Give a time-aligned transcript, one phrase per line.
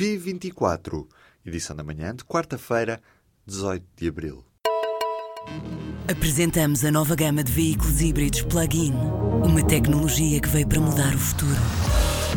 [0.00, 1.06] P24,
[1.44, 3.02] edição da manhã de quarta-feira,
[3.46, 4.42] 18 de abril.
[6.10, 8.94] Apresentamos a nova gama de veículos híbridos plug-in.
[9.44, 11.60] Uma tecnologia que veio para mudar o futuro.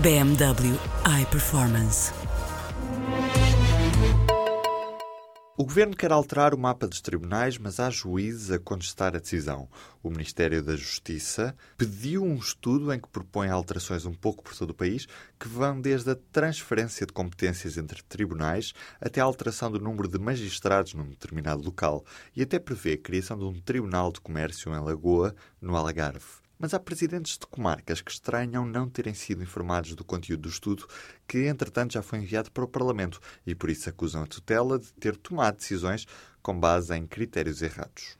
[0.00, 0.74] BMW
[1.20, 2.19] iPerformance.
[5.60, 9.68] O governo quer alterar o mapa dos tribunais, mas há juízes a contestar a decisão.
[10.02, 14.70] O Ministério da Justiça pediu um estudo em que propõe alterações um pouco por todo
[14.70, 15.06] o país,
[15.38, 20.18] que vão desde a transferência de competências entre tribunais até a alteração do número de
[20.18, 24.80] magistrados num determinado local e até prevê a criação de um Tribunal de Comércio em
[24.80, 26.40] Lagoa, no Algarve.
[26.60, 30.86] Mas há presidentes de comarcas que estranham não terem sido informados do conteúdo do estudo,
[31.26, 34.92] que entretanto já foi enviado para o Parlamento e por isso acusam a tutela de
[34.92, 36.06] ter tomado decisões
[36.42, 38.18] com base em critérios errados.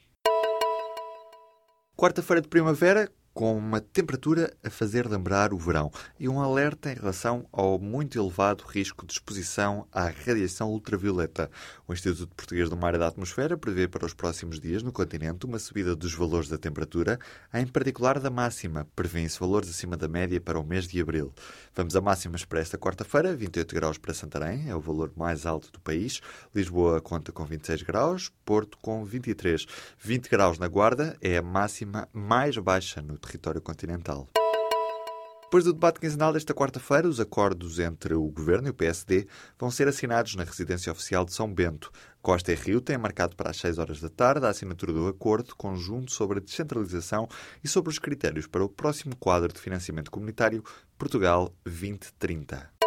[1.95, 6.95] Quarta-feira de primavera, com uma temperatura a fazer lembrar o verão e um alerta em
[6.95, 11.51] relação ao muito elevado risco de exposição à radiação ultravioleta.
[11.87, 15.47] O Instituto Português do Mar e da Atmosfera prevê para os próximos dias no continente
[15.47, 17.19] uma subida dos valores da temperatura,
[17.55, 18.87] em particular da máxima.
[18.97, 21.33] Prevêem-se valores acima da média para o mês de abril.
[21.75, 25.71] Vamos a máximas para esta quarta-feira: 28 graus para Santarém, é o valor mais alto
[25.71, 26.21] do país.
[26.55, 29.67] Lisboa conta com 26 graus, Porto com 23.
[29.99, 34.29] 20 graus na Guarda é a máxima mais baixa no território continental.
[35.51, 39.27] Depois do debate quinzenal desta quarta-feira, os acordos entre o Governo e o PSD
[39.59, 41.91] vão ser assinados na residência oficial de São Bento.
[42.23, 45.57] Costa e Rio têm marcado para as 6 horas da tarde a assinatura do acordo
[45.57, 47.29] conjunto sobre a descentralização
[47.65, 50.63] e sobre os critérios para o próximo quadro de financiamento comunitário
[50.97, 52.80] Portugal 2030.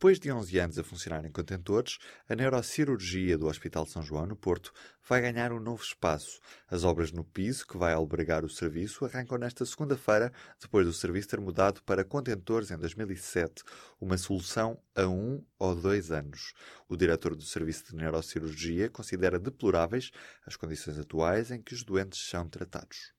[0.00, 4.24] Depois de 11 anos a funcionar em contentores, a neurocirurgia do Hospital de São João,
[4.24, 4.72] no Porto,
[5.06, 6.40] vai ganhar um novo espaço.
[6.70, 11.28] As obras no piso, que vai albergar o serviço, arrancam nesta segunda-feira, depois do serviço
[11.28, 13.62] ter mudado para contentores em 2007,
[14.00, 16.54] uma solução a um ou dois anos.
[16.88, 20.10] O diretor do Serviço de Neurocirurgia considera deploráveis
[20.46, 23.12] as condições atuais em que os doentes são tratados.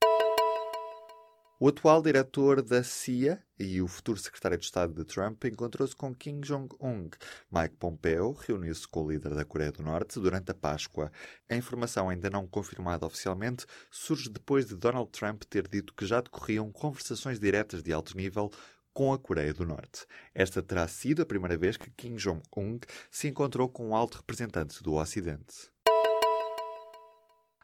[1.64, 6.12] O atual diretor da CIA e o futuro secretário de Estado de Trump encontrou-se com
[6.12, 7.08] Kim Jong-un.
[7.52, 11.12] Mike Pompeo reuniu-se com o líder da Coreia do Norte durante a Páscoa.
[11.48, 16.20] A informação ainda não confirmada oficialmente surge depois de Donald Trump ter dito que já
[16.20, 18.50] decorriam conversações diretas de alto nível
[18.92, 20.08] com a Coreia do Norte.
[20.34, 22.80] Esta terá sido a primeira vez que Kim Jong-un
[23.12, 25.70] se encontrou com um alto representante do Ocidente.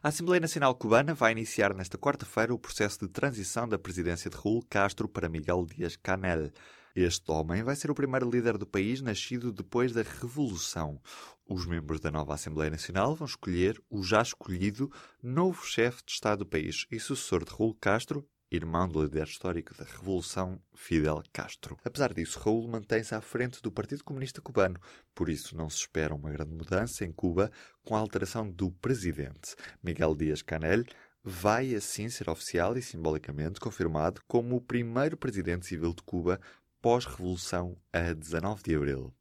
[0.00, 4.36] A Assembleia Nacional Cubana vai iniciar nesta quarta-feira o processo de transição da presidência de
[4.36, 6.52] Raul Castro para Miguel Díaz-Canel.
[6.94, 11.02] Este homem vai ser o primeiro líder do país nascido depois da Revolução.
[11.48, 14.88] Os membros da nova Assembleia Nacional vão escolher o já escolhido
[15.20, 19.74] novo chefe de Estado do país e sucessor de Raul Castro irmão do líder histórico
[19.76, 21.76] da Revolução, Fidel Castro.
[21.84, 24.80] Apesar disso, Raul mantém-se à frente do Partido Comunista Cubano,
[25.14, 27.50] por isso não se espera uma grande mudança em Cuba
[27.84, 29.54] com a alteração do presidente.
[29.82, 30.84] Miguel Díaz-Canel
[31.22, 36.40] vai assim ser oficial e simbolicamente confirmado como o primeiro presidente civil de Cuba
[36.80, 39.14] pós-revolução a 19 de abril.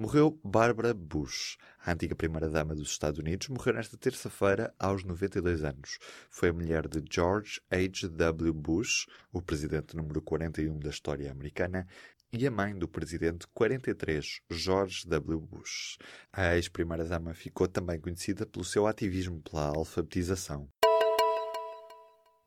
[0.00, 5.98] Morreu Barbara Bush, a antiga primeira-dama dos Estados Unidos, morreu nesta terça-feira aos 92 anos.
[6.30, 8.52] Foi a mulher de George H.W.
[8.52, 11.84] Bush, o presidente número 41 da história americana,
[12.32, 15.40] e a mãe do presidente 43, George W.
[15.40, 15.98] Bush.
[16.32, 20.68] A ex-primeira-dama ficou também conhecida pelo seu ativismo pela alfabetização.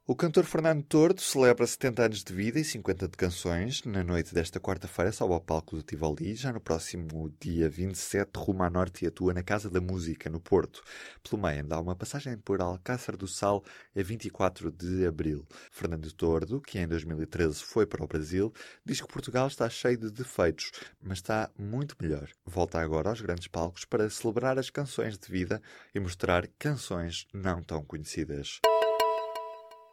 [0.07, 3.83] O cantor Fernando Tordo celebra 70 anos de vida e 50 de canções.
[3.83, 6.33] Na noite desta quarta-feira sobe ao palco do Tivoli.
[6.33, 10.39] Já no próximo dia 27 rumo a norte e atua na Casa da Música, no
[10.39, 10.83] Porto.
[11.21, 13.63] Pelo meio dá uma passagem por Alcácer do Sal
[13.95, 15.45] a 24 de abril.
[15.69, 18.51] Fernando Tordo, que em 2013 foi para o Brasil,
[18.83, 22.27] diz que Portugal está cheio de defeitos, mas está muito melhor.
[22.43, 25.61] Volta agora aos grandes palcos para celebrar as canções de vida
[25.93, 28.59] e mostrar canções não tão conhecidas.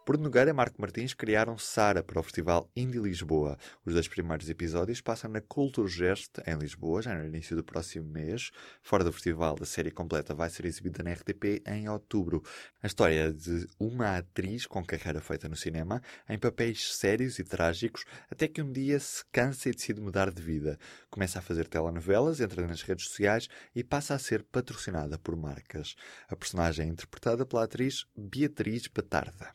[0.08, 3.58] Bruno Nogueira e Marco Martins criaram Sara para o Festival Indie Lisboa.
[3.84, 8.50] Os dois primeiros episódios passam na Culturgest, em Lisboa, já no início do próximo mês.
[8.82, 12.42] Fora do festival, a série completa vai ser exibida na RTP em outubro.
[12.82, 18.06] A história de uma atriz com carreira feita no cinema, em papéis sérios e trágicos,
[18.30, 20.78] até que um dia se cansa e decide mudar de vida.
[21.10, 25.94] Começa a fazer telenovelas, entra nas redes sociais e passa a ser patrocinada por marcas.
[26.30, 29.52] A personagem é interpretada pela atriz Beatriz Batarda.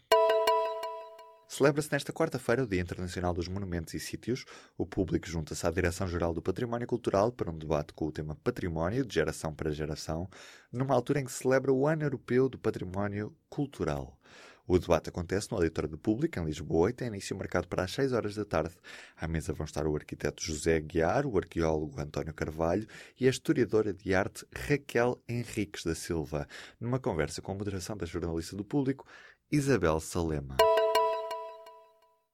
[1.56, 4.44] Celebra-se nesta quarta-feira o Dia Internacional dos Monumentos e Sítios.
[4.76, 9.06] O público junta-se à Direção-Geral do Património Cultural para um debate com o tema Património,
[9.06, 10.28] de geração para geração,
[10.72, 14.18] numa altura em que se celebra o Ano Europeu do Património Cultural.
[14.66, 18.14] O debate acontece no Auditório Público, em Lisboa, e tem início marcado para as 6
[18.14, 18.74] horas da tarde.
[19.16, 22.88] À mesa vão estar o arquiteto José Guiar, o arqueólogo António Carvalho
[23.20, 26.48] e a historiadora de arte Raquel Henriques da Silva,
[26.80, 29.06] numa conversa com a moderação da jornalista do Público,
[29.52, 30.58] Isabel Salema.